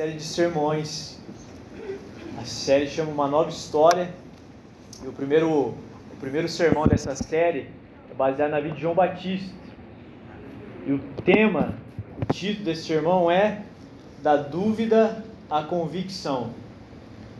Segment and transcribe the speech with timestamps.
[0.00, 1.18] série de sermões.
[2.38, 4.10] A série chama Uma Nova História.
[5.04, 7.68] E o primeiro, o primeiro sermão dessa série
[8.10, 9.54] é baseado na vida de João Batista.
[10.86, 11.74] E o tema,
[12.18, 13.60] o título desse sermão é
[14.22, 16.48] Da Dúvida à Convicção.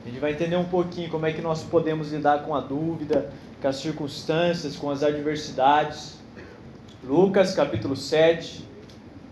[0.04, 3.32] A gente vai entender um pouquinho como é que nós podemos lidar com a dúvida,
[3.58, 6.18] com as circunstâncias, com as adversidades.
[7.02, 8.68] Lucas capítulo 7,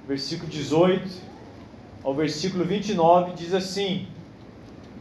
[0.06, 1.27] versículo 18
[2.08, 4.06] ao versículo 29, diz assim: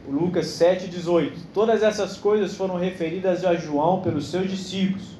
[0.06, 5.16] Lucas 7, 18: Todas essas coisas foram referidas a João pelos seus discípulos.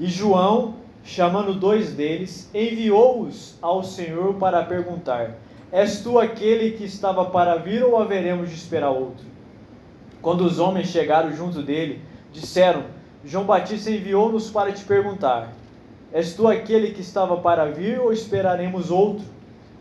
[0.00, 0.74] E João,
[1.04, 5.38] chamando dois deles, enviou-os ao Senhor para perguntar:
[5.70, 9.24] És tu aquele que estava para vir ou haveremos de esperar outro?
[10.20, 12.00] Quando os homens chegaram junto dele,
[12.32, 12.82] disseram:
[13.24, 15.52] João Batista enviou-nos para te perguntar:
[16.12, 19.31] És tu aquele que estava para vir ou esperaremos outro?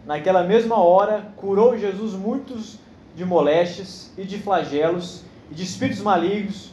[0.06, 2.78] Naquela mesma hora, curou Jesus muitos
[3.16, 6.72] de moléstias e de flagelos e de espíritos malignos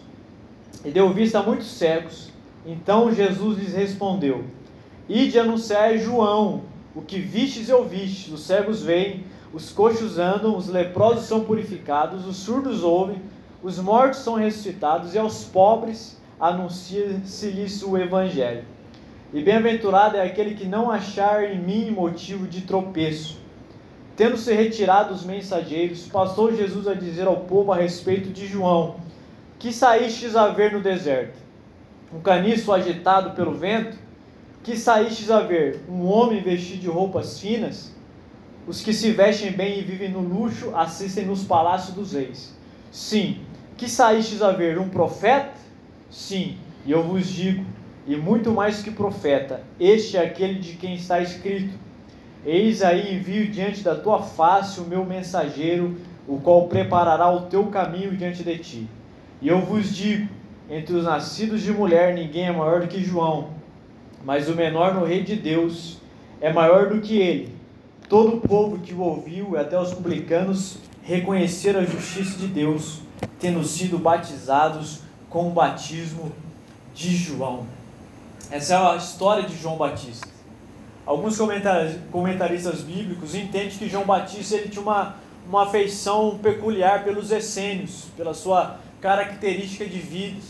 [0.84, 2.30] e deu vista a muitos cegos.
[2.64, 4.44] Então Jesus lhes respondeu:
[5.08, 6.62] Ide anunciar João
[6.94, 12.26] o que vistes e ouvistes: os cegos veem, os coxos andam, os leprosos são purificados,
[12.26, 13.20] os surdos ouvem,
[13.62, 18.64] os mortos são ressuscitados e aos pobres anuncia-se-lhes o evangelho.
[19.32, 23.38] E bem-aventurado é aquele que não achar em mim motivo de tropeço.
[24.16, 28.96] Tendo-se retirado os mensageiros, passou Jesus a dizer ao povo a respeito de João:
[29.58, 31.38] Que saístes a ver no deserto?
[32.12, 33.98] Um caniço agitado pelo vento?
[34.64, 35.82] Que saístes a ver?
[35.90, 37.94] Um homem vestido de roupas finas?
[38.66, 42.56] Os que se vestem bem e vivem no luxo assistem nos palácios dos reis.
[42.90, 43.40] Sim.
[43.76, 44.78] Que saístes a ver?
[44.78, 45.52] Um profeta?
[46.10, 46.56] Sim.
[46.86, 47.64] E eu vos digo
[48.08, 51.74] e muito mais que profeta, este é aquele de quem está escrito:
[52.44, 55.94] Eis aí envio diante da tua face o meu mensageiro,
[56.26, 58.88] o qual preparará o teu caminho diante de ti.
[59.42, 60.26] E eu vos digo:
[60.70, 63.50] entre os nascidos de mulher ninguém é maior do que João,
[64.24, 65.98] mas o menor no reino de Deus
[66.40, 67.54] é maior do que ele.
[68.08, 73.02] Todo o povo que o ouviu, e até os publicanos, reconheceram a justiça de Deus,
[73.38, 76.32] tendo sido batizados com o batismo
[76.94, 77.66] de João.
[78.50, 80.26] Essa é a história de João Batista.
[81.04, 85.16] Alguns comentaristas bíblicos entendem que João Batista ele tinha uma,
[85.46, 90.40] uma afeição peculiar pelos essênios, pela sua característica de vida.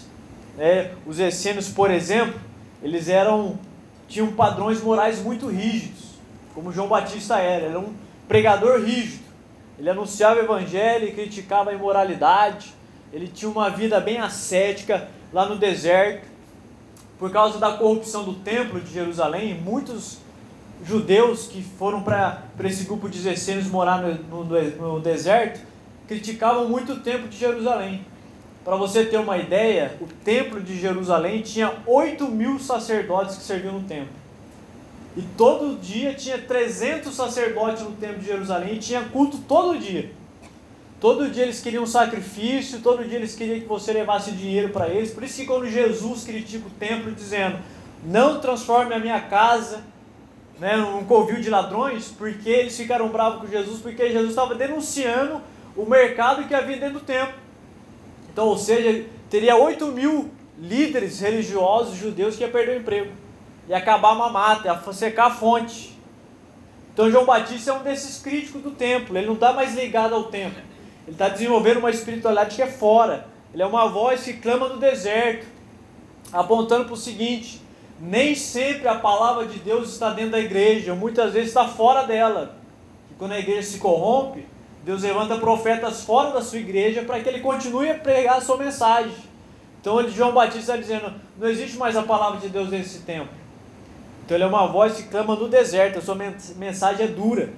[0.58, 2.40] É, os essênios, por exemplo,
[2.82, 3.58] eles eram
[4.06, 6.14] tinham padrões morais muito rígidos,
[6.54, 7.64] como João Batista era.
[7.64, 7.92] Ele era um
[8.28, 9.24] pregador rígido.
[9.76, 12.72] Ele anunciava o evangelho e criticava a imoralidade.
[13.12, 16.37] Ele tinha uma vida bem ascética lá no deserto
[17.18, 20.18] por causa da corrupção do templo de Jerusalém, muitos
[20.84, 25.60] judeus que foram para esse grupo de essênios morar no, no, no deserto
[26.06, 28.04] criticavam muito o templo de Jerusalém.
[28.64, 33.74] Para você ter uma ideia, o templo de Jerusalém tinha 8 mil sacerdotes que serviam
[33.74, 34.12] no templo.
[35.16, 40.10] E todo dia tinha 300 sacerdotes no templo de Jerusalém e tinha culto todo dia.
[41.00, 45.12] Todo dia eles queriam sacrifício, todo dia eles queriam que você levasse dinheiro para eles.
[45.12, 47.58] Por isso que quando Jesus critica o templo dizendo,
[48.04, 49.84] não transforme a minha casa
[50.58, 55.40] né, num covil de ladrões, porque eles ficaram bravos com Jesus, porque Jesus estava denunciando
[55.76, 57.34] o mercado que havia dentro do templo.
[58.32, 63.12] Então, ou seja, teria 8 mil líderes religiosos judeus que ia perder o emprego.
[63.68, 65.96] Ia acabar a mamata, ia secar a fonte.
[66.92, 70.24] Então João Batista é um desses críticos do templo, ele não está mais ligado ao
[70.24, 70.60] templo.
[71.08, 73.26] Ele está desenvolvendo uma espiritualidade que é fora.
[73.54, 75.46] Ele é uma voz que clama no deserto,
[76.30, 77.62] apontando para o seguinte:
[77.98, 82.54] nem sempre a palavra de Deus está dentro da igreja, muitas vezes está fora dela.
[83.10, 84.46] E quando a igreja se corrompe,
[84.84, 88.58] Deus levanta profetas fora da sua igreja para que ele continue a pregar a sua
[88.58, 89.14] mensagem.
[89.80, 93.30] Então ele, João Batista está dizendo: não existe mais a palavra de Deus nesse tempo.
[94.26, 97.48] Então ele é uma voz que clama no deserto, a sua mensagem é dura.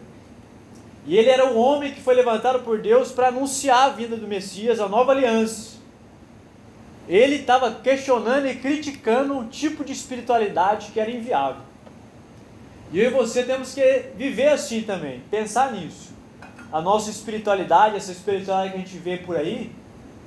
[1.06, 4.28] E ele era um homem que foi levantado por Deus para anunciar a vinda do
[4.28, 5.78] Messias, a nova aliança.
[7.08, 11.62] Ele estava questionando e criticando um tipo de espiritualidade que era inviável.
[12.92, 16.12] E eu e você temos que viver assim também, pensar nisso.
[16.72, 19.72] A nossa espiritualidade, essa espiritualidade que a gente vê por aí,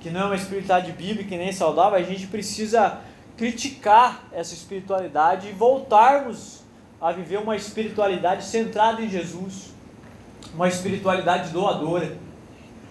[0.01, 2.99] que não é uma espiritualidade bíblica nem saudável, a gente precisa
[3.37, 6.61] criticar essa espiritualidade e voltarmos
[6.99, 9.72] a viver uma espiritualidade centrada em Jesus
[10.53, 12.17] uma espiritualidade doadora.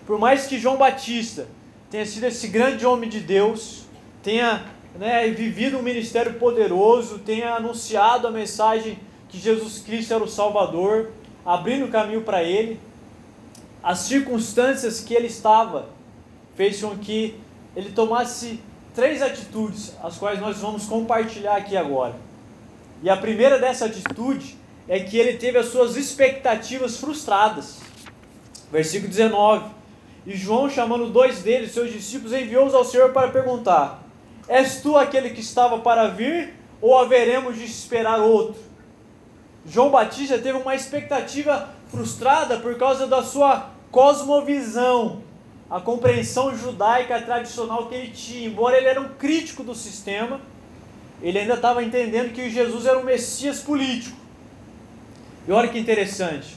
[0.06, 1.46] Por mais que João Batista
[1.90, 3.84] tenha sido esse grande homem de Deus,
[4.22, 4.64] tenha
[4.98, 8.98] né, vivido um ministério poderoso, tenha anunciado a mensagem
[9.28, 11.10] que Jesus Cristo era o Salvador,
[11.44, 12.80] abrindo o caminho para ele,
[13.82, 15.88] as circunstâncias que ele estava
[16.54, 17.34] fez com que
[17.74, 18.60] ele tomasse
[18.94, 22.14] três atitudes, as quais nós vamos compartilhar aqui agora.
[23.02, 24.56] E a primeira dessa atitude
[24.88, 27.80] é que ele teve as suas expectativas frustradas.
[28.70, 29.70] Versículo 19.
[30.26, 34.02] E João, chamando dois deles, seus discípulos, enviou-os ao Senhor para perguntar:
[34.48, 38.60] És tu aquele que estava para vir, ou haveremos de esperar outro?
[39.66, 45.22] João Batista teve uma expectativa frustrada por causa da sua cosmovisão,
[45.70, 48.48] a compreensão judaica tradicional que ele tinha.
[48.48, 50.40] Embora ele era um crítico do sistema,
[51.20, 54.21] ele ainda estava entendendo que Jesus era um Messias político.
[55.46, 56.56] E olha que interessante,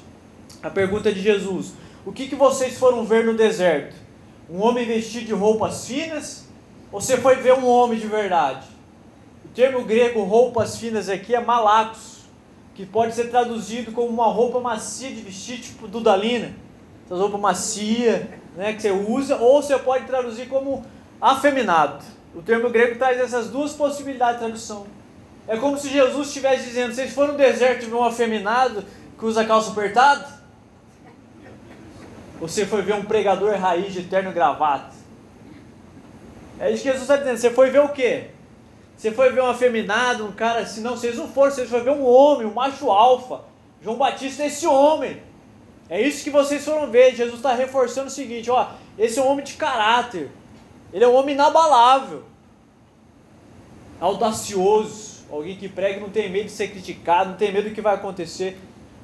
[0.61, 1.73] a pergunta de Jesus:
[2.05, 3.95] O que, que vocês foram ver no deserto?
[4.49, 6.45] Um homem vestido de roupas finas?
[6.91, 8.67] Ou você foi ver um homem de verdade?
[9.43, 12.19] O termo grego roupas finas aqui é malacos,
[12.75, 16.53] que pode ser traduzido como uma roupa macia de vestir, tipo dudalina,
[17.05, 20.85] essas roupas macia, né, que você usa, ou você pode traduzir como
[21.19, 22.03] afeminado.
[22.35, 24.85] O termo grego traz essas duas possibilidades de tradução.
[25.47, 28.83] É como se Jesus estivesse dizendo: vocês foram no deserto viram um afeminado
[29.17, 30.27] que usa calça apertada?
[32.39, 34.93] Você foi ver um pregador raiz de terno e gravata?
[36.59, 37.37] É isso que Jesus está dizendo.
[37.37, 38.29] Você foi ver o quê?
[38.97, 40.81] Você foi ver um afeminado, um cara assim?
[40.81, 41.51] Não, vocês não foram.
[41.51, 43.41] Vocês foram ver um homem, um macho alfa.
[43.81, 45.21] João Batista é esse homem.
[45.89, 47.15] É isso que vocês foram ver.
[47.15, 50.31] Jesus está reforçando o seguinte: ó, esse é um homem de caráter.
[50.91, 52.23] Ele é um homem inabalável,
[53.99, 57.81] audacioso Alguém que prega não tem medo de ser criticado, não tem medo do que
[57.81, 58.57] vai acontecer.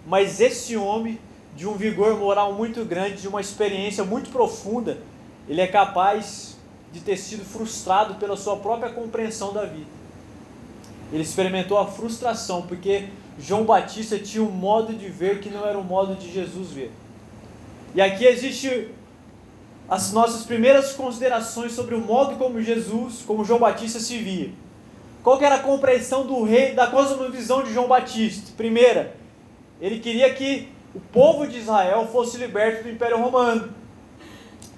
[0.06, 1.20] Mas esse homem,
[1.56, 4.98] de um vigor moral muito grande, de uma experiência muito profunda,
[5.48, 6.58] ele é capaz
[6.94, 9.90] de ter sido frustrado pela sua própria compreensão da vida.
[11.12, 13.10] Ele experimentou a frustração porque
[13.40, 16.92] João Batista tinha um modo de ver que não era o modo de Jesus ver.
[17.94, 18.90] E aqui existe
[19.90, 24.50] as nossas primeiras considerações sobre o modo como Jesus, como João Batista se via.
[25.24, 28.52] Qual que era a compreensão do rei, da cosmovisão de João Batista?
[28.58, 29.16] Primeira,
[29.80, 33.70] ele queria que o povo de Israel fosse liberto do Império Romano,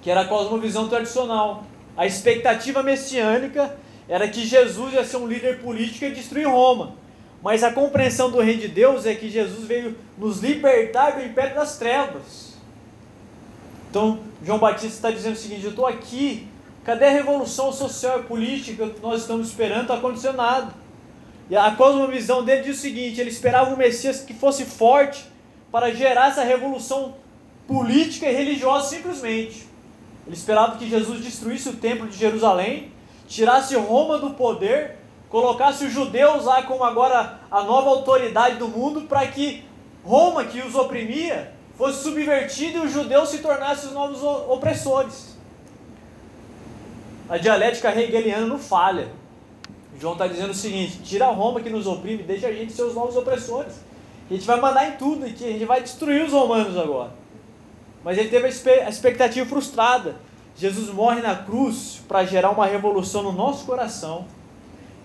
[0.01, 1.63] que era a cosmovisão tradicional.
[1.95, 6.95] A expectativa messiânica era que Jesus ia ser um líder político e destruir Roma.
[7.41, 11.55] Mas a compreensão do reino de Deus é que Jesus veio nos libertar do império
[11.55, 12.53] das trevas.
[13.89, 16.47] Então, João Batista está dizendo o seguinte: eu estou aqui
[16.83, 19.83] Cadê a revolução social e política que nós estamos esperando?
[19.83, 20.73] Está acontecendo nada.
[21.49, 25.25] E a cosmovisão dele diz o seguinte: ele esperava um Messias que fosse forte
[25.71, 27.15] para gerar essa revolução
[27.65, 29.65] política e religiosa simplesmente.
[30.27, 32.91] Ele esperava que Jesus destruísse o templo de Jerusalém,
[33.27, 34.97] tirasse Roma do poder,
[35.29, 39.63] colocasse os judeus lá como agora a nova autoridade do mundo, para que
[40.03, 45.32] Roma, que os oprimia, fosse subvertida e os judeus se tornassem os novos opressores.
[47.33, 49.07] A dialética hegeliana não falha.
[49.99, 52.93] João está dizendo o seguinte: tira Roma que nos oprime, deixa a gente ser os
[52.93, 53.73] novos opressores.
[54.29, 57.09] A gente vai mandar em tudo, a gente vai destruir os romanos agora.
[58.03, 60.15] Mas ele teve a expectativa frustrada.
[60.55, 64.27] Jesus morre na cruz para gerar uma revolução no nosso coração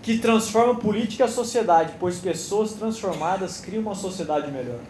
[0.02, 4.80] que transforma política e sociedade, pois pessoas transformadas criam uma sociedade melhor.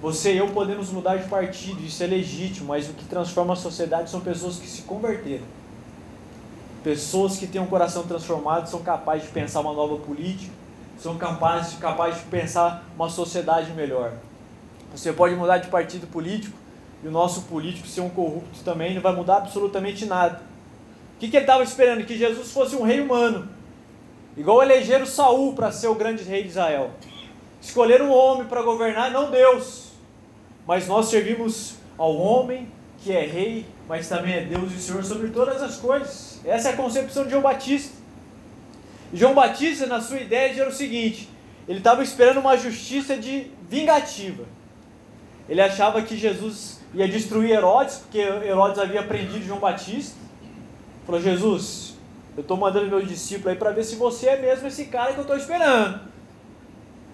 [0.00, 3.56] Você e eu podemos mudar de partido, isso é legítimo, mas o que transforma a
[3.56, 5.65] sociedade são pessoas que se converteram
[6.86, 10.52] Pessoas que têm um coração transformado são capazes de pensar uma nova política,
[10.96, 14.12] são capazes, capazes de pensar uma sociedade melhor.
[14.92, 16.56] Você pode mudar de partido político
[17.02, 20.40] e o nosso político ser um corrupto também não vai mudar absolutamente nada.
[21.16, 22.06] O que, que ele estava esperando?
[22.06, 23.48] Que Jesus fosse um rei humano,
[24.36, 26.92] igual elegeram Saul para ser o grande rei de Israel.
[27.60, 29.90] Escolheram um homem para governar, não Deus.
[30.64, 35.28] Mas nós servimos ao homem que é rei, mas também é Deus e Senhor sobre
[35.28, 36.40] todas as coisas.
[36.44, 37.94] Essa é a concepção de João Batista.
[39.12, 41.28] João Batista, na sua ideia, era o seguinte:
[41.68, 44.44] ele estava esperando uma justiça de vingativa.
[45.48, 50.16] Ele achava que Jesus ia destruir Herodes, porque Herodes havia prendido João Batista.
[51.04, 51.94] Falou: Jesus,
[52.36, 55.18] eu estou mandando meus discípulos aí para ver se você é mesmo esse cara que
[55.18, 56.00] eu estou esperando.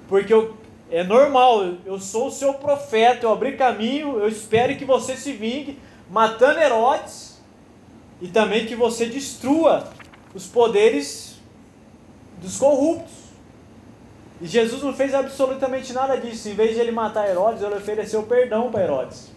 [0.08, 0.56] Porque eu,
[0.92, 5.32] é normal, eu sou o seu profeta, eu abri caminho, eu espero que você se
[5.32, 5.78] vingue,
[6.10, 7.40] matando Herodes
[8.20, 9.88] e também que você destrua
[10.34, 11.36] os poderes
[12.42, 13.22] dos corruptos.
[14.38, 16.50] E Jesus não fez absolutamente nada disso.
[16.50, 19.30] Em vez de ele matar Herodes, ele ofereceu perdão para Herodes.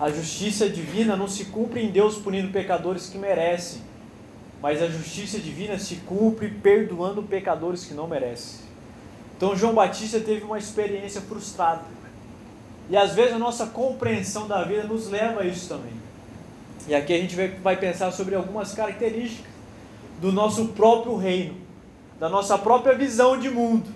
[0.00, 3.80] A justiça divina não se cumpre em Deus punindo pecadores que merecem,
[4.60, 8.71] mas a justiça divina se cumpre perdoando pecadores que não merecem.
[9.36, 11.82] Então João Batista teve uma experiência frustrada.
[12.88, 15.94] E às vezes a nossa compreensão da vida nos leva a isso também.
[16.86, 19.50] E aqui a gente vai pensar sobre algumas características
[20.20, 21.56] do nosso próprio reino,
[22.18, 23.88] da nossa própria visão de mundo.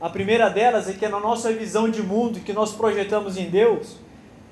[0.00, 3.96] A primeira delas é que na nossa visão de mundo que nós projetamos em Deus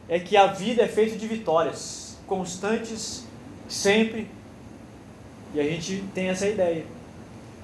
[0.09, 3.25] é que a vida é feita de vitórias constantes,
[3.69, 4.29] sempre.
[5.55, 6.85] E a gente tem essa ideia.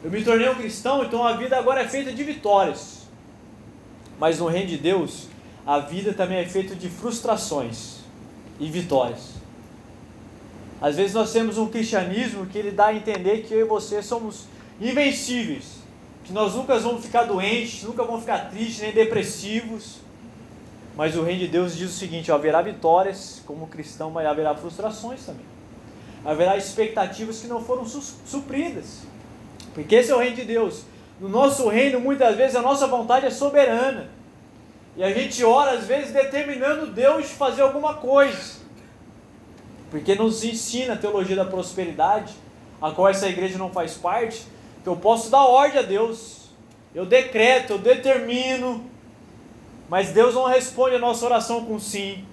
[0.05, 3.03] Eu me tornei um cristão, então a vida agora é feita de vitórias.
[4.19, 5.29] Mas no reino de Deus,
[5.65, 7.99] a vida também é feita de frustrações
[8.59, 9.31] e vitórias.
[10.81, 14.03] Às vezes nós temos um cristianismo que ele dá a entender que eu e você
[14.03, 14.47] somos
[14.81, 15.77] invencíveis,
[16.25, 19.99] que nós nunca vamos ficar doentes, nunca vamos ficar tristes nem depressivos.
[20.97, 25.25] Mas o reino de Deus diz o seguinte: haverá vitórias como cristão, mas haverá frustrações
[25.25, 25.47] também.
[26.25, 29.03] Haverá expectativas que não foram supridas.
[29.75, 30.85] Porque esse é o reino de Deus.
[31.21, 34.11] No nosso reino, muitas vezes, a nossa vontade é soberana.
[34.97, 38.61] E a gente ora, às vezes, determinando Deus de fazer alguma coisa.
[39.91, 42.35] Porque nos ensina a teologia da prosperidade,
[42.81, 44.43] a qual essa igreja não faz parte,
[44.83, 46.49] que eu posso dar ordem a Deus.
[46.95, 48.85] Eu decreto, eu determino.
[49.89, 52.25] Mas Deus não responde a nossa oração com sim.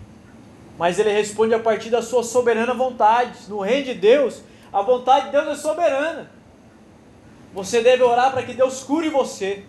[0.78, 3.38] Mas Ele responde a partir da sua soberana vontade.
[3.48, 4.42] No reino de Deus,
[4.72, 6.39] a vontade de Deus é soberana.
[7.54, 9.64] Você deve orar para que Deus cure você.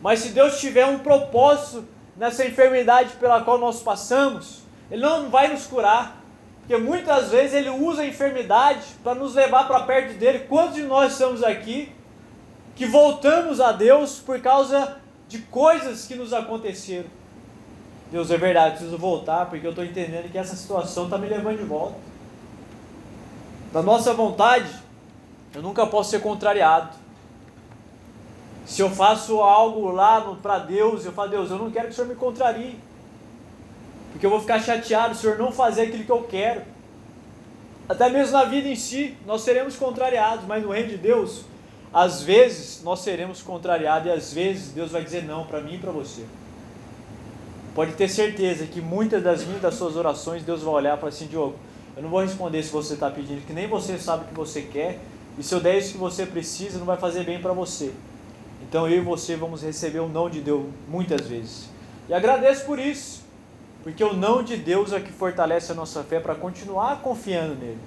[0.00, 5.48] Mas se Deus tiver um propósito nessa enfermidade pela qual nós passamos, Ele não vai
[5.48, 6.22] nos curar.
[6.60, 10.40] Porque muitas vezes Ele usa a enfermidade para nos levar para perto dele.
[10.40, 11.92] Quantos de nós estamos aqui
[12.74, 17.18] que voltamos a Deus por causa de coisas que nos aconteceram?
[18.10, 21.58] Deus, é verdade, preciso voltar porque eu estou entendendo que essa situação está me levando
[21.58, 21.96] de volta.
[23.72, 24.70] Da nossa vontade,
[25.54, 26.96] eu nunca posso ser contrariado.
[28.66, 31.94] Se eu faço algo lá para Deus, eu falo, Deus, eu não quero que o
[31.94, 32.78] Senhor me contrarie.
[34.12, 36.62] Porque eu vou ficar chateado se o Senhor não fazer aquilo que eu quero.
[37.88, 41.46] Até mesmo na vida em si, nós seremos contrariados, mas no reino de Deus,
[41.92, 45.78] às vezes nós seremos contrariados e às vezes Deus vai dizer não para mim e
[45.78, 46.24] para você.
[47.74, 51.26] Pode ter certeza que muitas das minhas das suas orações Deus vai olhar para assim,
[51.26, 51.56] Diogo,
[51.96, 54.62] eu não vou responder se você está pedindo, que nem você sabe o que você
[54.62, 54.98] quer,
[55.38, 57.92] e se eu der isso que você precisa, não vai fazer bem para você.
[58.62, 61.68] Então eu e você vamos receber o não de Deus muitas vezes.
[62.08, 63.22] E agradeço por isso,
[63.82, 67.78] porque o não de Deus é que fortalece a nossa fé para continuar confiando nele.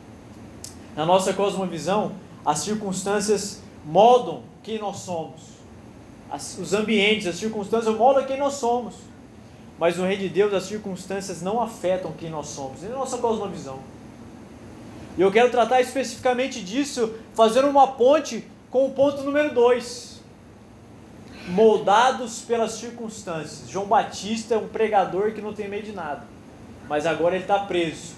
[0.96, 2.14] Na nossa cosmovisão,
[2.46, 5.42] as circunstâncias moldam quem nós somos.
[6.30, 8.96] As, os ambientes, as circunstâncias moldam quem nós somos.
[9.78, 13.18] Mas no reino de Deus, as circunstâncias não afetam quem nós somos, nem a nossa
[13.18, 13.80] cosmovisão.
[15.18, 20.22] E eu quero tratar especificamente disso, fazendo uma ponte com o ponto número 2.
[21.50, 23.70] Moldados pelas circunstâncias.
[23.70, 26.24] João Batista é um pregador que não tem medo de nada,
[26.88, 28.16] mas agora ele está preso.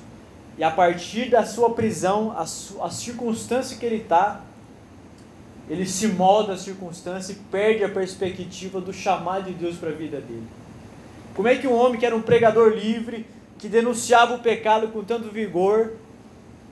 [0.58, 4.42] E a partir da sua prisão, a, a circunstância que ele está,
[5.68, 9.94] ele se molda a circunstância e perde a perspectiva do chamado de Deus para a
[9.94, 10.48] vida dele.
[11.34, 13.26] Como é que um homem que era um pregador livre,
[13.58, 15.94] que denunciava o pecado com tanto vigor,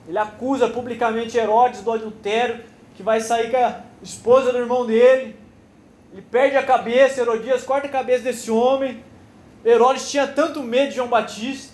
[0.08, 5.36] ele acusa publicamente Herodes do adultério, que vai sair com a esposa do irmão dele.
[6.12, 9.02] Ele perde a cabeça, Herodias corta a cabeça desse homem.
[9.64, 11.72] Herodes tinha tanto medo de João Batista,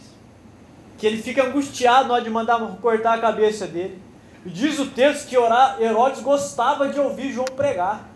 [0.99, 4.01] que ele fica angustiado na hora de mandar cortar a cabeça dele.
[4.45, 8.09] E diz o texto que Herodes gostava de ouvir João pregar,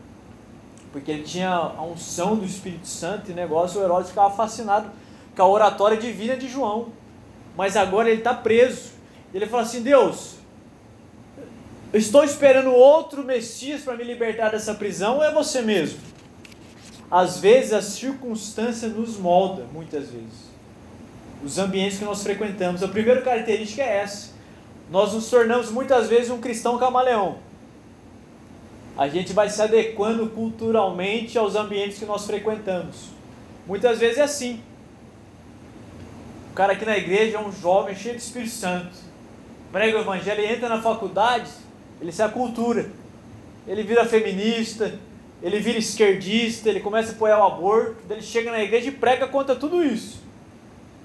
[0.92, 4.90] porque ele tinha a unção do Espírito Santo e negócio, o Herodes ficava fascinado
[5.34, 6.88] com a oratória divina de João.
[7.56, 8.91] Mas agora ele está preso.
[9.32, 10.34] Ele fala assim: Deus,
[11.92, 16.00] eu estou esperando outro Messias para me libertar dessa prisão ou é você mesmo?
[17.10, 20.50] Às vezes a circunstância nos molda, muitas vezes.
[21.44, 22.82] Os ambientes que nós frequentamos.
[22.82, 24.30] A primeira característica é essa.
[24.90, 27.38] Nós nos tornamos muitas vezes um cristão camaleão.
[28.96, 33.08] A gente vai se adequando culturalmente aos ambientes que nós frequentamos.
[33.66, 34.62] Muitas vezes é assim.
[36.50, 39.11] O cara aqui na igreja é um jovem cheio de Espírito Santo
[39.72, 41.50] prega o evangelho, ele entra na faculdade,
[42.00, 42.90] ele se acultura.
[43.66, 44.98] Ele vira feminista,
[45.42, 49.26] ele vira esquerdista, ele começa a apoiar o aborto, ele chega na igreja e prega
[49.26, 50.20] contra tudo isso.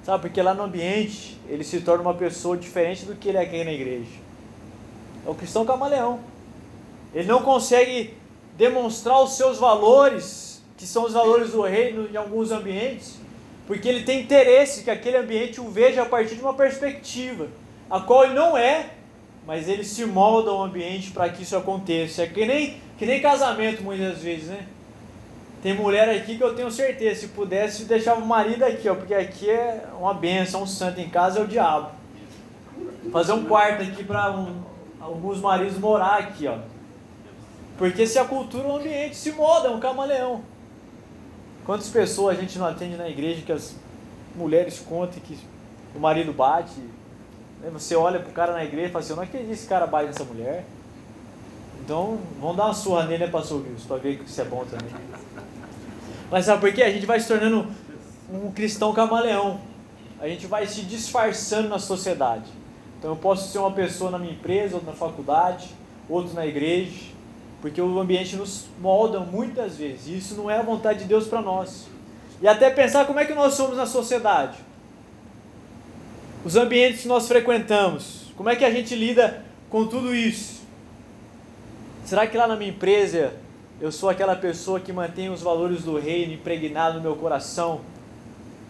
[0.04, 3.42] Sabe, porque lá no ambiente ele se torna uma pessoa diferente do que ele é
[3.42, 4.10] aqui na igreja.
[5.26, 6.20] É o cristão camaleão.
[7.14, 8.14] Ele não consegue
[8.58, 13.18] demonstrar os seus valores, que são os valores do reino em alguns ambientes,
[13.66, 17.48] porque ele tem interesse que aquele ambiente o veja a partir de uma perspectiva
[17.90, 18.90] a qual ele não é,
[19.46, 22.24] mas ele se molda ao ambiente para que isso aconteça.
[22.24, 24.66] É que nem, que nem casamento muitas vezes, né?
[25.62, 29.14] Tem mulher aqui que eu tenho certeza, se pudesse, deixava o marido aqui, ó, porque
[29.14, 31.92] aqui é uma benção, um santo em casa é o diabo.
[33.12, 34.62] Fazer um quarto aqui para um,
[35.00, 36.60] alguns maridos morar aqui, ó.
[37.78, 40.42] Porque se a cultura, o ambiente se molda, é um camaleão.
[41.66, 43.76] Quantas pessoas a gente não atende na igreja que as
[44.36, 45.38] mulheres contam que
[45.96, 46.72] o marido bate?
[47.68, 47.72] Né?
[47.74, 49.86] Você olha pro cara na igreja e fala assim, eu não acredito que esse cara
[49.86, 50.66] bate nessa mulher.
[51.84, 54.66] Então, vamos dar uma surra nele, né, pastor Wilson, para ver que isso é bom
[54.66, 54.94] também.
[56.30, 56.84] Mas sabe por quê?
[56.84, 57.68] A gente vai se tornando
[58.32, 59.62] um cristão camaleão.
[60.20, 62.50] A gente vai se disfarçando na sociedade.
[62.98, 65.70] Então eu posso ser uma pessoa na minha empresa, outra na faculdade,
[66.10, 67.12] outro na igreja,
[67.62, 70.08] porque o ambiente nos molda muitas vezes.
[70.08, 71.88] E isso não é a vontade de Deus para nós.
[72.42, 74.58] E até pensar como é que nós somos na sociedade.
[76.48, 78.32] Os ambientes que nós frequentamos.
[78.38, 80.62] Como é que a gente lida com tudo isso?
[82.06, 83.34] Será que lá na minha empresa
[83.82, 87.82] eu sou aquela pessoa que mantém os valores do reino impregnados no meu coração?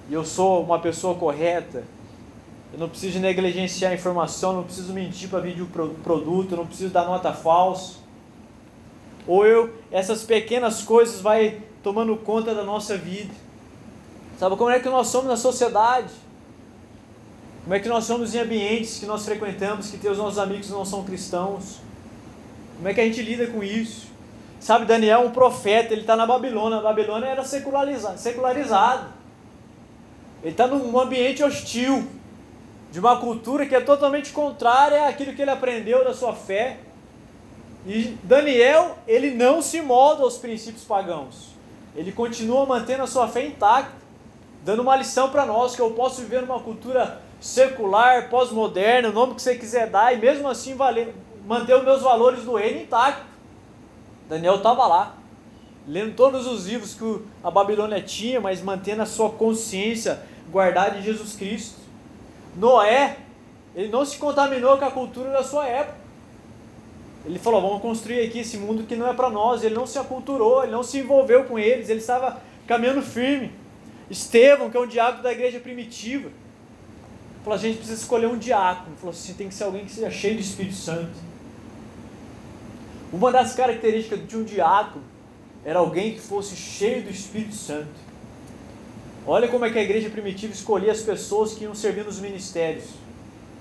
[0.10, 1.84] E eu sou uma pessoa correta?
[2.74, 6.90] Eu não preciso negligenciar a informação, não preciso mentir para vender o produto, não preciso
[6.92, 7.98] dar nota falsa.
[9.28, 13.36] Ou eu, essas pequenas coisas vai tomando conta da nossa vida.
[14.40, 16.26] Sabe como é que nós somos na sociedade?
[17.68, 20.86] Como é que nós somos em ambientes que nós frequentamos, que os nossos amigos não
[20.86, 21.82] são cristãos?
[22.78, 24.08] Como é que a gente lida com isso?
[24.58, 26.78] Sabe, Daniel, um profeta, ele está na Babilônia.
[26.78, 28.18] A Babilônia era secularizado.
[28.18, 29.08] secularizado.
[30.42, 32.08] Ele está num ambiente hostil
[32.90, 36.78] de uma cultura que é totalmente contrária àquilo que ele aprendeu da sua fé.
[37.86, 41.50] E Daniel, ele não se molda aos princípios pagãos.
[41.98, 43.92] Ele continua mantendo a sua fé intacta,
[44.64, 49.36] dando uma lição para nós que eu posso viver numa cultura secular, pós-moderna, o nome
[49.36, 51.14] que você quiser dar, e mesmo assim valer,
[51.46, 53.26] manter os meus valores do reino intacto.
[54.28, 55.16] Daniel estava lá,
[55.88, 61.02] lendo todos os livros que a Babilônia tinha, mas mantendo a sua consciência guardada em
[61.02, 61.80] Jesus Cristo.
[62.56, 63.18] Noé,
[63.76, 65.98] ele não se contaminou com a cultura da sua época.
[67.26, 69.64] Ele falou: vamos construir aqui esse mundo que não é para nós.
[69.64, 73.52] Ele não se aculturou, ele não se envolveu com eles, ele estava caminhando firme.
[74.10, 76.30] Estevão, que é um diácono da igreja primitiva,
[77.44, 78.96] falou: a gente precisa escolher um diácono.
[78.98, 81.28] Falou assim: tem que ser alguém que seja cheio do Espírito Santo.
[83.12, 85.04] Uma das características de um diácono
[85.64, 88.08] era alguém que fosse cheio do Espírito Santo.
[89.26, 92.86] Olha como é que a igreja primitiva escolhia as pessoas que iam servir nos ministérios.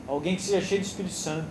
[0.07, 1.49] Alguém que seja cheio do Espírito Santo.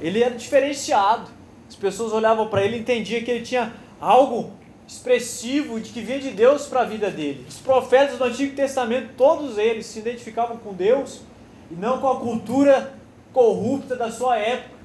[0.00, 1.28] Ele era diferenciado.
[1.68, 4.52] As pessoas olhavam para ele e entendiam que ele tinha algo
[4.86, 7.44] expressivo de que vinha de Deus para a vida dele.
[7.48, 11.20] Os profetas do Antigo Testamento, todos eles se identificavam com Deus
[11.70, 12.94] e não com a cultura
[13.32, 14.76] corrupta da sua época,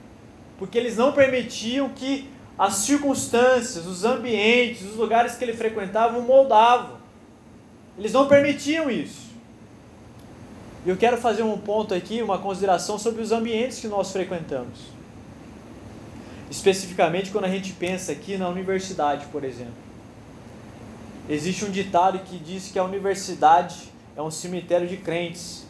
[0.58, 6.22] porque eles não permitiam que as circunstâncias, os ambientes, os lugares que ele frequentava o
[6.22, 6.98] moldavam.
[7.98, 9.34] Eles não permitiam isso.
[10.86, 14.80] E eu quero fazer um ponto aqui, uma consideração sobre os ambientes que nós frequentamos.
[16.50, 19.74] Especificamente quando a gente pensa aqui na universidade, por exemplo.
[21.30, 25.66] Existe um ditado que diz que a universidade é um cemitério de crentes.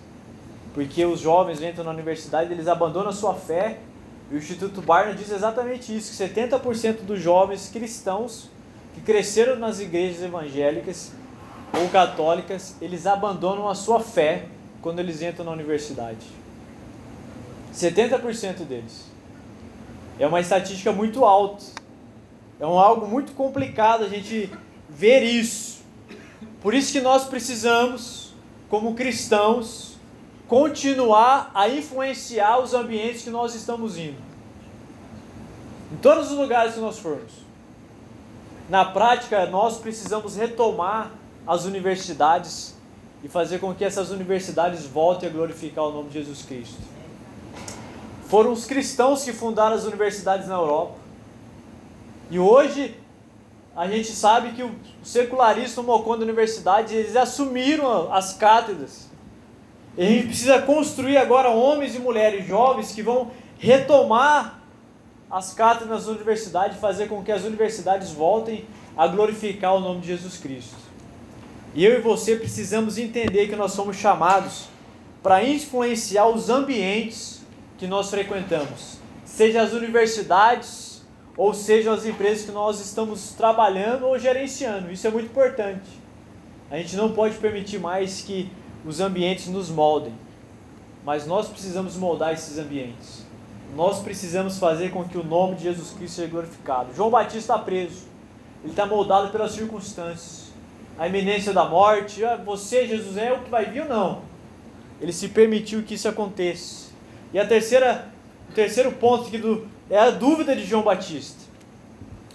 [0.74, 3.80] Porque os jovens entram na universidade, eles abandonam a sua fé.
[4.32, 8.50] E o Instituto Barna diz exatamente isso, que 70% dos jovens cristãos
[8.94, 11.12] que cresceram nas igrejas evangélicas
[11.80, 14.46] ou católicas, eles abandonam a sua fé
[14.82, 16.26] quando eles entram na universidade.
[17.74, 19.06] 70% deles.
[20.20, 21.64] É uma estatística muito alta.
[22.60, 24.52] É um algo muito complicado a gente
[24.88, 25.82] ver isso.
[26.62, 28.34] Por isso que nós precisamos,
[28.70, 29.93] como cristãos,
[30.54, 34.22] continuar a influenciar os ambientes que nós estamos indo.
[35.92, 37.32] Em todos os lugares que nós formos.
[38.70, 41.10] Na prática, nós precisamos retomar
[41.48, 42.76] as universidades
[43.24, 46.78] e fazer com que essas universidades voltem a glorificar o nome de Jesus Cristo.
[48.28, 50.94] Foram os cristãos que fundaram as universidades na Europa.
[52.30, 52.96] E hoje
[53.76, 59.13] a gente sabe que o secularismo tomou conta da universidade eles assumiram as cátedras.
[59.98, 64.60] E a gente precisa construir agora homens e mulheres jovens que vão retomar
[65.30, 70.08] as cátedras nas universidades fazer com que as universidades voltem a glorificar o nome de
[70.08, 70.76] Jesus Cristo.
[71.74, 74.66] E eu e você precisamos entender que nós somos chamados
[75.24, 77.42] para influenciar os ambientes
[77.78, 81.02] que nós frequentamos, seja as universidades
[81.36, 84.92] ou seja as empresas que nós estamos trabalhando ou gerenciando.
[84.92, 85.90] Isso é muito importante.
[86.70, 88.52] A gente não pode permitir mais que
[88.86, 90.14] os ambientes nos moldem,
[91.06, 93.24] mas nós precisamos moldar esses ambientes.
[93.76, 96.94] Nós precisamos fazer com que o nome de Jesus Cristo seja glorificado.
[96.94, 98.04] João Batista está preso,
[98.64, 100.52] ele está moldado pelas circunstâncias.
[100.98, 104.22] a iminência da morte, ah, você, Jesus, é o que vai vir ou não?
[105.02, 106.90] Ele se permitiu que isso acontecesse.
[107.34, 108.08] E a terceira,
[108.50, 111.42] o terceiro ponto aqui do, é a dúvida de João Batista.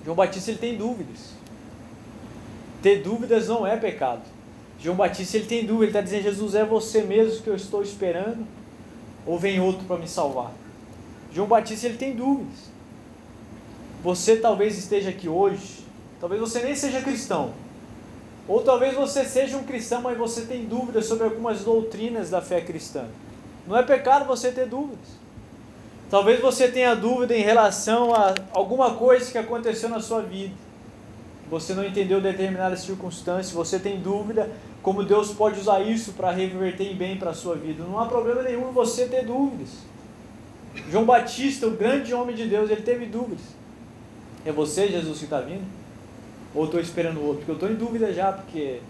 [0.04, 1.34] João Batista ele tem dúvidas.
[2.82, 4.22] Ter dúvidas não é pecado.
[4.80, 7.82] João Batista ele tem dúvida, ele está dizendo: Jesus, é você mesmo que eu estou
[7.82, 8.46] esperando?
[9.26, 10.52] Ou vem outro para me salvar?
[11.32, 12.68] João Batista ele tem dúvidas.
[14.02, 15.84] Você talvez esteja aqui hoje,
[16.20, 17.52] talvez você nem seja cristão,
[18.46, 22.60] ou talvez você seja um cristão, mas você tem dúvidas sobre algumas doutrinas da fé
[22.60, 23.06] cristã.
[23.66, 25.18] Não é pecado você ter dúvidas.
[26.08, 30.54] Talvez você tenha dúvida em relação a alguma coisa que aconteceu na sua vida.
[31.50, 34.50] Você não entendeu determinadas circunstâncias, você tem dúvida
[34.82, 37.84] como Deus pode usar isso para reverter em bem para a sua vida.
[37.84, 39.70] Não há problema nenhum você ter dúvidas.
[40.90, 43.40] João Batista, o grande homem de Deus, ele teve dúvidas.
[44.44, 45.64] É você, Jesus, que está vindo?
[46.54, 47.38] Ou estou esperando outro?
[47.38, 48.80] Porque eu estou em dúvida já, porque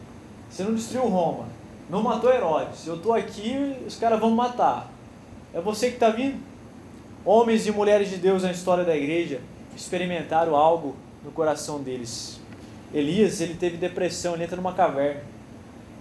[0.51, 1.47] você não destruiu Roma,
[1.89, 2.87] não matou Herodes.
[2.87, 4.91] Eu estou aqui, os caras vão matar.
[5.53, 6.39] É você que está vindo?
[7.25, 9.41] Homens e mulheres de Deus na história da igreja
[9.77, 10.95] experimentaram algo
[11.25, 12.38] no coração deles.
[12.93, 15.21] Elias, ele teve depressão, ele entra numa caverna.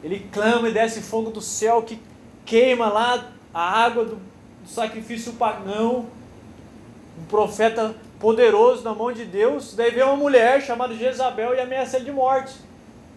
[0.03, 1.99] Ele clama e desce fogo do céu que
[2.45, 6.05] queima lá a água do, do sacrifício pagão.
[7.19, 9.75] Um profeta poderoso na mão de Deus.
[9.75, 12.55] Daí vem uma mulher chamada Jezabel e ameaça ele de morte.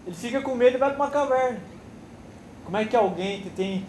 [0.05, 1.59] Ele fica com medo e vai para uma caverna.
[2.65, 3.85] Como é que alguém que tem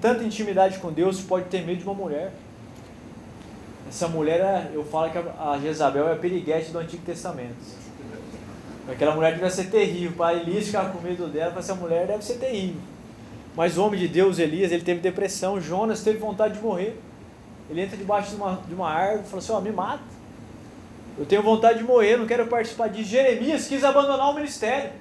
[0.00, 2.32] tanta intimidade com Deus pode ter medo de uma mulher?
[3.88, 7.85] Essa mulher, é, eu falo que a Jezabel é a piriguete do Antigo Testamento.
[8.88, 10.12] Aquela mulher devia ser terrível.
[10.16, 12.80] Para Elias ficar com medo dela, para essa mulher deve ser terrível.
[13.56, 15.60] Mas o homem de Deus, Elias, ele teve depressão.
[15.60, 16.96] Jonas teve vontade de morrer.
[17.68, 20.16] Ele entra debaixo de uma, de uma árvore e fala assim: Ó, oh, me mata.
[21.18, 23.08] Eu tenho vontade de morrer, não quero participar disso.
[23.08, 24.92] Jeremias quis abandonar o ministério.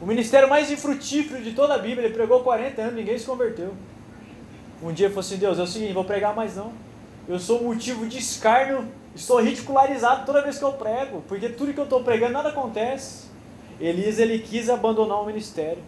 [0.00, 2.06] O ministério mais infrutífero de toda a Bíblia.
[2.06, 3.72] Ele pregou 40 anos, ninguém se converteu.
[4.82, 6.70] Um dia ele falou assim: Deus, é o seguinte, vou pregar mais não.
[7.26, 11.80] Eu sou motivo de escárnio Estou ridicularizado toda vez que eu prego, porque tudo que
[11.80, 13.24] eu estou pregando nada acontece.
[13.80, 15.82] Elias ele quis abandonar o ministério.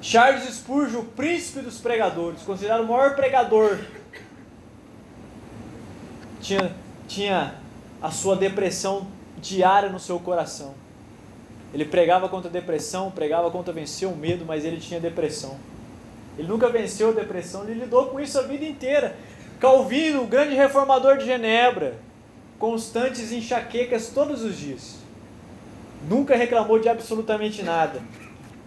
[0.00, 3.78] Charles Spurgeon, o príncipe dos pregadores, considerado o maior pregador,
[6.40, 6.72] tinha,
[7.08, 7.56] tinha
[8.00, 10.74] a sua depressão diária no seu coração.
[11.74, 15.58] Ele pregava contra a depressão, pregava contra vencer o medo, mas ele tinha depressão.
[16.38, 19.16] Ele nunca venceu a depressão, ele lidou com isso a vida inteira.
[19.58, 21.98] Calvino, o grande reformador de Genebra,
[22.60, 24.98] constantes enxaquecas todos os dias.
[26.06, 28.00] Nunca reclamou de absolutamente nada.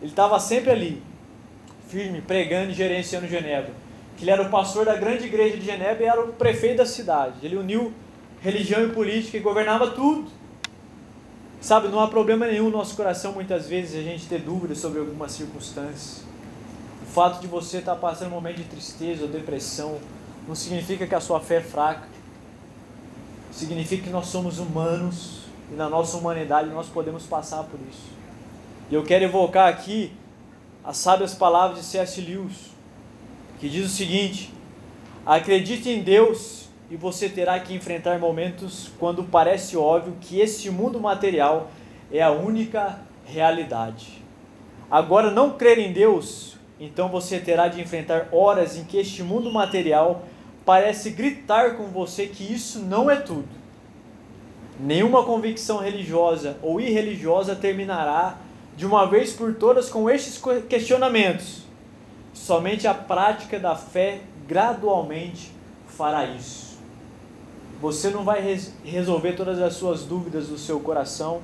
[0.01, 1.03] Ele estava sempre ali,
[1.88, 3.71] firme, pregando e gerenciando Genebra.
[4.17, 6.86] Que ele era o pastor da grande igreja de Genebra e era o prefeito da
[6.86, 7.36] cidade.
[7.43, 7.93] Ele uniu
[8.41, 10.29] religião e política e governava tudo.
[11.62, 14.99] Sabe, não há problema nenhum no nosso coração muitas vezes a gente ter dúvidas sobre
[14.99, 16.23] algumas circunstâncias.
[17.03, 19.99] O fato de você estar passando um momento de tristeza ou depressão
[20.47, 22.12] não significa que a sua fé é fraca
[23.54, 28.12] significa que nós somos humanos e na nossa humanidade nós podemos passar por isso.
[28.89, 30.12] E eu quero evocar aqui
[30.84, 32.20] as sábias palavras de C.S.
[32.20, 32.72] Lewis,
[33.60, 34.52] que diz o seguinte:
[35.26, 41.00] Acredite em Deus e você terá que enfrentar momentos quando parece óbvio que este mundo
[41.00, 41.72] material
[42.12, 44.22] é a única realidade.
[44.92, 49.52] Agora, não crer em Deus, então você terá de enfrentar horas em que este mundo
[49.52, 50.24] material
[50.65, 53.49] parece gritar com você que isso não é tudo.
[54.80, 58.38] Nenhuma convicção religiosa ou irreligiosa terminará
[58.76, 61.63] de uma vez por todas com estes questionamentos.
[62.34, 65.52] Somente a prática da fé gradualmente
[65.88, 66.78] fará isso.
[67.80, 71.41] Você não vai res resolver todas as suas dúvidas do seu coração.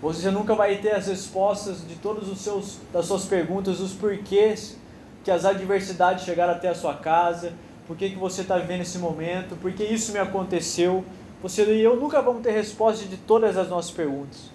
[0.00, 4.76] Você nunca vai ter as respostas de todos os seus das suas perguntas, os porquês
[5.24, 7.54] que as adversidades chegaram até a sua casa,
[7.86, 11.04] por que, que você está vivendo esse momento, por que isso me aconteceu.
[11.42, 14.50] Você e eu nunca vamos ter resposta de todas as nossas perguntas.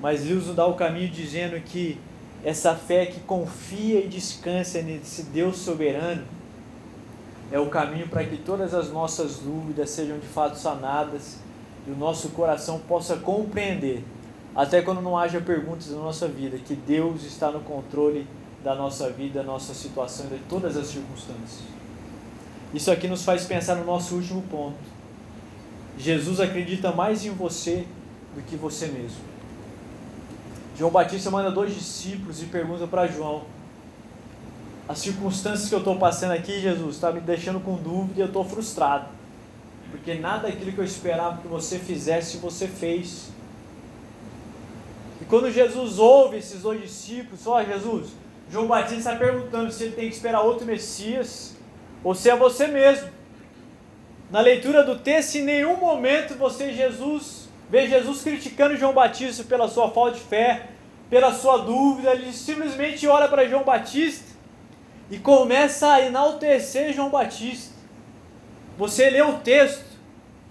[0.00, 1.98] Mas Deus nos dá o caminho dizendo que
[2.44, 6.24] essa fé que confia e descansa nesse Deus soberano
[7.50, 11.38] é o caminho para que todas as nossas dúvidas sejam de fato sanadas
[11.86, 14.02] e o nosso coração possa compreender,
[14.54, 18.26] até quando não haja perguntas na nossa vida, que Deus está no controle
[18.64, 21.81] da nossa vida, da nossa situação e de todas as circunstâncias.
[22.74, 24.78] Isso aqui nos faz pensar no nosso último ponto.
[25.98, 27.86] Jesus acredita mais em você
[28.34, 29.20] do que você mesmo.
[30.76, 33.42] João Batista manda dois discípulos e pergunta para João:
[34.88, 38.26] As circunstâncias que eu estou passando aqui, Jesus, está me deixando com dúvida e eu
[38.26, 39.06] estou frustrado.
[39.90, 43.28] Porque nada daquilo que eu esperava que você fizesse, você fez.
[45.20, 48.08] E quando Jesus ouve esses dois discípulos, ó Jesus,
[48.50, 51.54] João Batista está perguntando se ele tem que esperar outro Messias
[52.02, 53.08] ou se é você mesmo.
[54.30, 59.68] Na leitura do texto, em nenhum momento você Jesus vê Jesus criticando João Batista pela
[59.68, 60.68] sua falta de fé,
[61.08, 64.32] pela sua dúvida, ele simplesmente olha para João Batista
[65.10, 67.74] e começa a enaltecer João Batista.
[68.78, 69.84] Você lê o texto,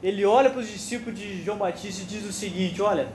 [0.03, 3.07] ele olha para os discípulos de João Batista e diz o seguinte: Olha,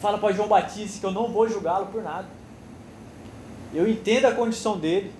[0.00, 2.28] fala para João Batista que eu não vou julgá-lo por nada.
[3.74, 5.12] Eu entendo a condição dele.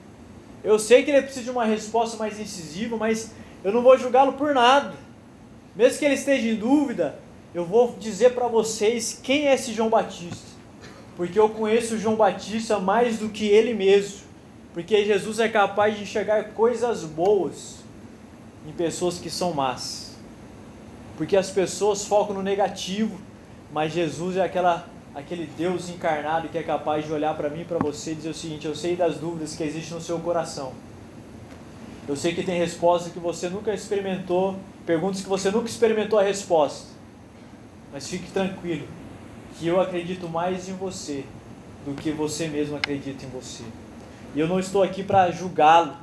[0.65, 4.33] Eu sei que ele precisa de uma resposta mais incisiva, mas eu não vou julgá-lo
[4.33, 4.95] por nada.
[5.77, 7.19] Mesmo que ele esteja em dúvida,
[7.55, 10.55] eu vou dizer para vocês quem é esse João Batista.
[11.17, 14.21] Porque eu conheço o João Batista mais do que ele mesmo.
[14.73, 17.77] Porque Jesus é capaz de enxergar coisas boas
[18.67, 20.17] em pessoas que são más.
[21.17, 23.21] Porque as pessoas focam no negativo,
[23.73, 27.65] mas Jesus é aquela, aquele Deus encarnado que é capaz de olhar para mim e
[27.65, 30.73] para você e dizer o seguinte: Eu sei das dúvidas que existem no seu coração.
[32.07, 36.23] Eu sei que tem respostas que você nunca experimentou, perguntas que você nunca experimentou a
[36.23, 36.89] resposta.
[37.93, 38.87] Mas fique tranquilo,
[39.57, 41.25] que eu acredito mais em você
[41.87, 43.63] do que você mesmo acredita em você.
[44.35, 45.95] E eu não estou aqui para julgá-lo,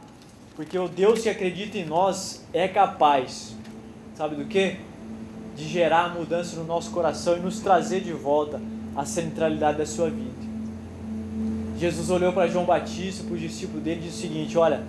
[0.56, 3.56] porque o Deus que acredita em nós é capaz,
[4.15, 4.78] sabe do que?
[5.56, 8.60] De gerar mudança no nosso coração e nos trazer de volta
[8.95, 10.41] a centralidade da sua vida.
[11.77, 14.84] Jesus olhou para João Batista, para os discípulos dele, e disse o seguinte: Olha,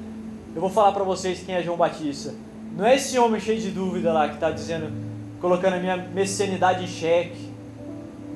[0.55, 2.35] eu vou falar para vocês quem é João Batista.
[2.77, 4.93] Não é esse homem cheio de dúvida lá que está dizendo,
[5.41, 7.51] colocando a minha messianidade em xeque.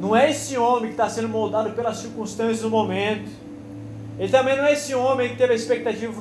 [0.01, 3.31] Não é esse homem que está sendo moldado pelas circunstâncias do momento.
[4.19, 6.13] Ele também não é esse homem que teve a expectativa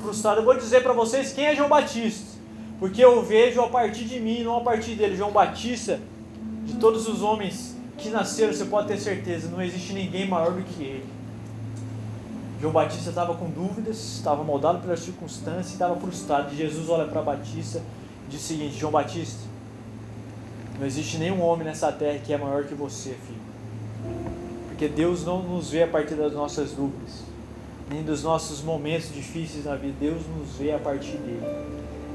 [0.00, 0.40] frustrada.
[0.40, 2.36] Eu vou dizer para vocês quem é João Batista.
[2.80, 5.16] Porque eu vejo a partir de mim, não a partir dele.
[5.16, 6.00] João Batista,
[6.64, 10.62] de todos os homens que nasceram, você pode ter certeza, não existe ninguém maior do
[10.62, 11.16] que ele.
[12.60, 16.52] João Batista estava com dúvidas, estava moldado pelas circunstâncias, estava frustrado.
[16.54, 17.82] E Jesus olha para Batista
[18.26, 19.42] e diz o seguinte: João Batista,
[20.78, 23.46] não existe nenhum homem nessa terra que é maior que você, filho.
[24.68, 27.22] Porque Deus não nos vê a partir das nossas dúvidas,
[27.90, 29.94] nem dos nossos momentos difíceis na vida.
[30.00, 31.42] Deus nos vê a partir dele.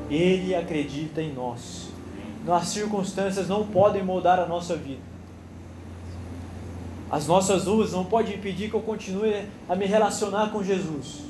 [0.10, 1.90] Ele acredita em nós.
[2.48, 5.11] As circunstâncias não podem moldar a nossa vida.
[7.12, 11.26] As nossas dúvidas não podem impedir que eu continue a me relacionar com Jesus.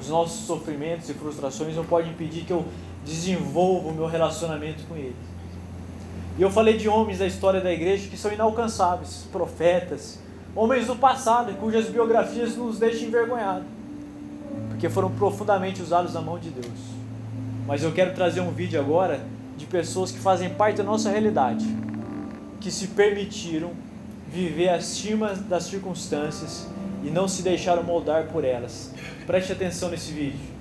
[0.00, 2.64] Os nossos sofrimentos e frustrações não podem impedir que eu
[3.04, 5.16] desenvolva o meu relacionamento com Ele.
[6.38, 10.20] E eu falei de homens da história da igreja que são inalcançáveis, profetas,
[10.54, 13.66] homens do passado, cujas biografias nos deixam envergonhados,
[14.68, 16.78] porque foram profundamente usados na mão de Deus.
[17.66, 21.66] Mas eu quero trazer um vídeo agora de pessoas que fazem parte da nossa realidade,
[22.60, 23.72] que se permitiram
[24.28, 26.66] viver acima das circunstâncias
[27.04, 28.92] e não se deixaram moldar por elas.
[29.26, 30.55] Preste atenção nesse vídeo.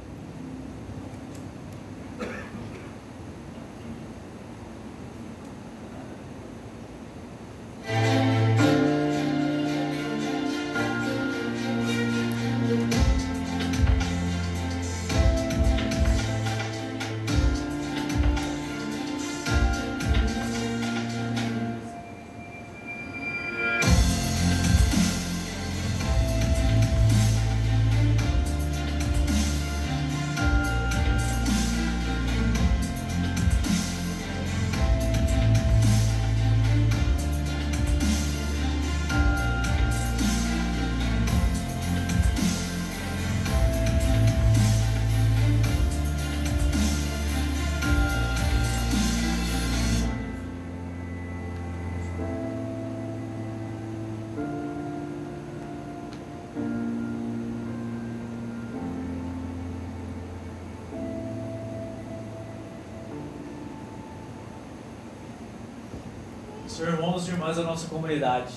[66.76, 68.52] São irmãos e irmãs da nossa comunidade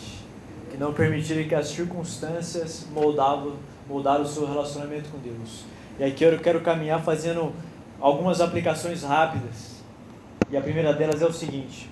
[0.73, 3.53] que não permitiram que as circunstâncias moldavam,
[3.89, 5.65] moldaram o seu relacionamento com Deus.
[6.01, 7.53] E aqui eu quero caminhar fazendo
[8.01, 9.77] algumas aplicações rápidas.
[10.51, 11.89] E a primeira delas é o seguinte: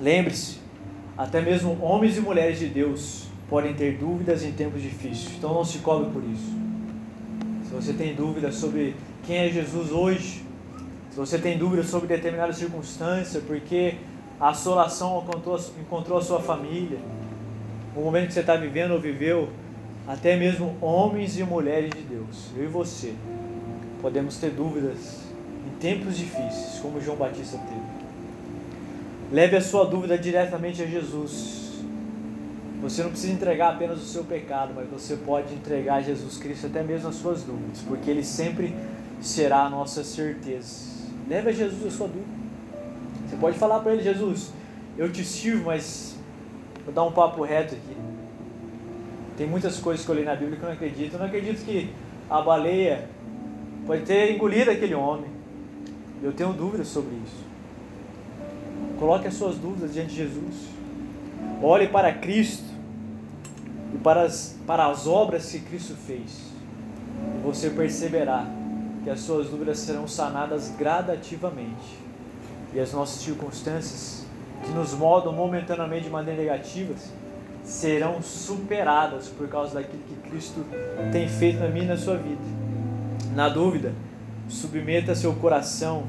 [0.00, 0.58] lembre-se,
[1.16, 5.30] até mesmo homens e mulheres de Deus podem ter dúvidas em tempos difíceis.
[5.38, 6.52] Então não se cobre por isso.
[7.68, 10.42] Se você tem dúvidas sobre quem é Jesus hoje,
[11.08, 13.94] se você tem dúvidas sobre determinada circunstância, porque
[14.42, 16.98] a assolação encontrou, encontrou a sua família,
[17.94, 19.50] o momento que você está vivendo ou viveu,
[20.08, 23.14] até mesmo homens e mulheres de Deus, eu e você,
[24.00, 25.20] podemos ter dúvidas
[25.64, 27.80] em tempos difíceis, como João Batista teve.
[29.30, 31.84] Leve a sua dúvida diretamente a Jesus.
[32.82, 36.66] Você não precisa entregar apenas o seu pecado, mas você pode entregar a Jesus Cristo
[36.66, 38.74] até mesmo as suas dúvidas, porque Ele sempre
[39.20, 40.90] será a nossa certeza.
[41.28, 42.41] Leve a Jesus a sua dúvida.
[43.42, 44.52] Pode falar para Ele, Jesus,
[44.96, 46.16] eu te sirvo, mas
[46.84, 47.96] vou dar um papo reto aqui.
[49.36, 51.14] Tem muitas coisas que eu li na Bíblia que eu não acredito.
[51.14, 51.90] Eu não acredito que
[52.30, 53.08] a baleia
[53.84, 55.28] pode ter engolido aquele homem.
[56.22, 57.42] Eu tenho dúvidas sobre isso.
[58.96, 60.68] Coloque as suas dúvidas diante de Jesus.
[61.60, 62.70] Olhe para Cristo
[63.92, 66.52] e para as, para as obras que Cristo fez.
[67.38, 68.46] E você perceberá
[69.02, 72.11] que as suas dúvidas serão sanadas gradativamente.
[72.74, 74.24] E as nossas circunstâncias
[74.64, 76.94] que nos moldam momentaneamente de maneira negativa
[77.64, 80.64] serão superadas por causa daquilo que Cristo
[81.12, 82.40] tem feito na minha e na sua vida.
[83.34, 83.92] Na dúvida,
[84.48, 86.04] submeta seu coração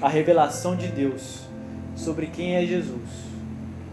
[0.00, 1.42] à revelação de Deus
[1.94, 3.08] sobre quem é Jesus,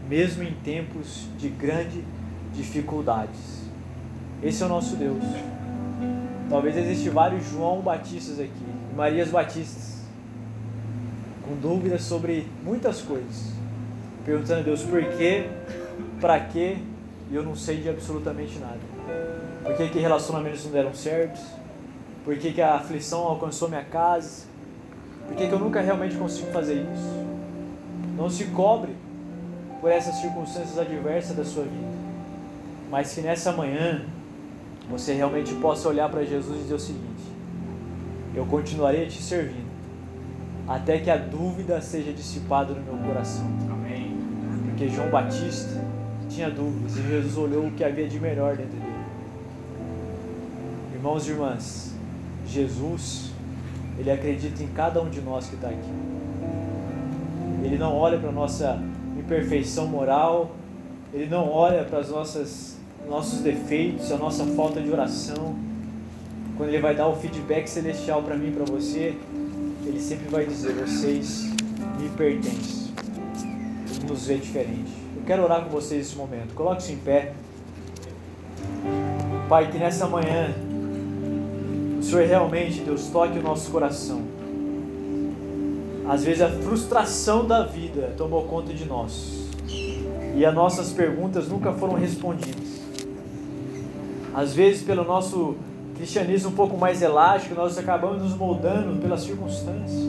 [0.08, 2.04] mesmo em tempos de grandes
[2.54, 3.68] dificuldades.
[4.42, 5.24] Esse é o nosso Deus.
[6.50, 9.97] Talvez existam vários João Batistas aqui, Marias Batistas,
[11.48, 13.52] com dúvidas sobre muitas coisas,
[14.26, 15.50] perguntando a Deus por quê,
[16.20, 16.78] para quê,
[17.32, 18.80] e eu não sei de absolutamente nada.
[19.64, 21.42] Por que, que relacionamentos não deram certos?
[22.26, 24.46] Por que, que a aflição alcançou minha casa?
[25.28, 27.26] Por que, que eu nunca realmente consigo fazer isso?
[28.18, 28.94] Não se cobre
[29.80, 31.98] por essas circunstâncias adversas da sua vida,
[32.90, 34.06] mas que nessa manhã
[34.90, 37.24] você realmente possa olhar para Jesus e dizer o seguinte:
[38.34, 39.67] Eu continuarei te servindo
[40.68, 43.46] até que a dúvida seja dissipada no meu coração.
[43.72, 44.18] Amém.
[44.66, 45.82] Porque João Batista
[46.30, 48.98] tinha dúvidas e Jesus olhou o que havia de melhor dentro dele.
[50.94, 51.94] Irmãos e irmãs,
[52.48, 53.32] Jesus,
[53.98, 55.94] ele acredita em cada um de nós que está aqui.
[57.64, 58.80] Ele não olha para a nossa
[59.18, 60.52] imperfeição moral,
[61.14, 62.78] Ele não olha para nossas
[63.08, 65.56] nossos defeitos, a nossa falta de oração.
[66.58, 69.16] Quando Ele vai dar o feedback celestial para mim, para você,
[69.98, 71.50] Ele sempre vai dizer: vocês
[72.00, 72.94] me pertencem.
[74.08, 74.92] Nos vê diferente.
[75.16, 76.54] Eu quero orar com vocês nesse momento.
[76.54, 77.34] Coloque-se em pé.
[79.50, 80.54] Pai, que nessa manhã
[81.98, 84.22] o Senhor realmente, Deus, toque o nosso coração.
[86.08, 89.48] Às vezes a frustração da vida tomou conta de nós
[90.36, 92.82] e as nossas perguntas nunca foram respondidas.
[94.32, 95.56] Às vezes, pelo nosso
[95.98, 100.08] cristianismo um pouco mais elástico, nós acabamos nos moldando pelas circunstâncias.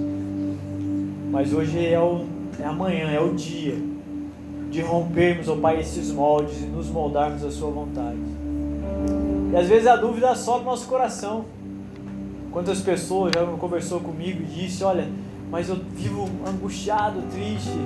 [1.30, 2.24] Mas hoje é, o,
[2.60, 3.76] é amanhã, é o dia
[4.70, 8.18] de rompermos, ó oh Pai, esses moldes e nos moldarmos à Sua vontade.
[9.50, 11.46] E às vezes a dúvida só no nosso coração.
[12.50, 15.08] Quantas pessoas já conversou comigo e disse: Olha,
[15.50, 17.78] mas eu vivo angustiado, triste.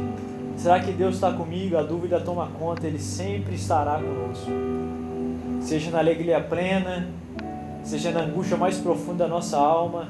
[0.57, 1.77] Será que Deus está comigo?
[1.77, 4.51] A dúvida toma conta, Ele sempre estará conosco.
[5.61, 7.09] Seja na alegria plena,
[7.85, 10.09] seja na angústia mais profunda da nossa alma,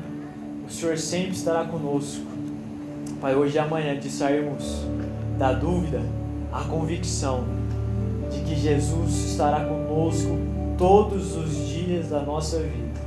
[0.66, 2.24] o Senhor sempre estará conosco.
[3.20, 4.82] Pai, hoje e amanhã de sairmos
[5.38, 6.00] da dúvida
[6.52, 7.44] à convicção
[8.30, 10.38] de que Jesus estará conosco
[10.76, 13.00] todos os dias da nossa vida,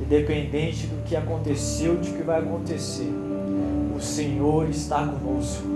[0.00, 3.10] independente do que aconteceu, de que vai acontecer
[3.98, 5.66] o Senhor está conosco.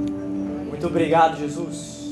[0.68, 2.08] Muito obrigado, Jesus,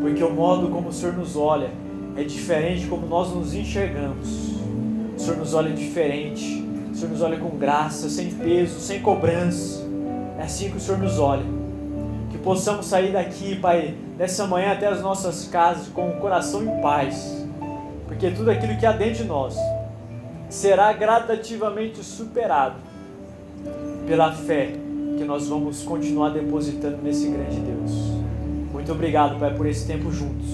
[0.00, 1.70] porque o modo como o Senhor nos olha
[2.16, 4.61] é diferente como nós nos enxergamos.
[5.22, 9.80] O Senhor nos olha diferente, o Senhor nos olha com graça, sem peso, sem cobrança.
[10.36, 11.44] É assim que o Senhor nos olha.
[12.28, 16.82] Que possamos sair daqui, Pai, nessa manhã até as nossas casas com o coração em
[16.82, 17.46] paz,
[18.08, 19.54] porque tudo aquilo que há dentro de nós
[20.50, 22.74] será gradativamente superado
[24.04, 24.72] pela fé
[25.16, 27.92] que nós vamos continuar depositando nesse grande Deus.
[28.72, 30.48] Muito obrigado, Pai, por esse tempo juntos.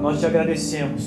[0.00, 1.06] Nós te agradecemos.